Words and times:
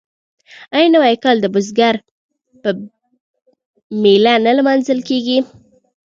آیا 0.75 0.87
نوی 0.95 1.15
کال 1.23 1.37
د 1.41 1.47
بزګر 1.55 1.95
په 2.61 2.69
میله 4.01 4.33
نه 4.45 4.51
لمانځل 4.57 4.99
کیږي؟ 5.09 5.37